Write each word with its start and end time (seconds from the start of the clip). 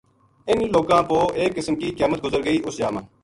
اِنھ 0.49 0.63
لوکاں 0.75 1.01
پو 1.09 1.17
ایک 1.39 1.51
قسم 1.55 1.75
کی 1.81 1.87
قیامت 1.97 2.19
گزر 2.23 2.41
گئی 2.45 2.57
اس 2.65 2.75
جا 2.79 2.89
ما 2.93 3.01